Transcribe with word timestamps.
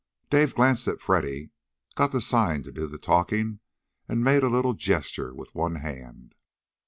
Dave 0.31 0.55
glanced 0.55 0.87
at 0.87 0.99
Freddy, 0.99 1.51
got 1.93 2.11
the 2.11 2.21
sign 2.21 2.63
to 2.63 2.71
do 2.71 2.87
the 2.87 2.97
talking, 2.97 3.59
and 4.09 4.23
made 4.23 4.41
a 4.41 4.49
little 4.49 4.73
gesture 4.73 5.31
with 5.31 5.53
one 5.53 5.75
hand. 5.75 6.33